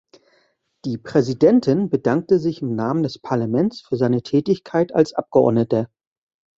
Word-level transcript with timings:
Die 0.83 0.97
Präsidentin 0.97 1.91
bedankte 1.91 2.39
sich 2.39 2.63
im 2.63 2.75
Namen 2.75 3.03
des 3.03 3.19
Parlaments 3.19 3.81
für 3.81 3.97
seine 3.97 4.23
Tätigkeit 4.23 4.95
als 4.95 5.13
Abgeordneter. 5.13 5.91